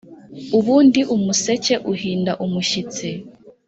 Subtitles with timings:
[0.57, 3.09] ubundi umuseke uhinda umushyitsi,